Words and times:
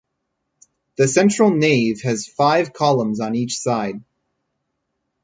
The 0.97 1.07
central 1.07 1.51
nave 1.51 2.01
has 2.01 2.25
five 2.25 2.73
columns 2.73 3.19
on 3.19 3.35
each 3.35 3.59
side. 3.59 4.03